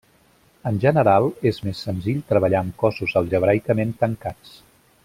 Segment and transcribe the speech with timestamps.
[0.69, 4.57] En general, és més senzill treballar amb cossos algebraicament tancats.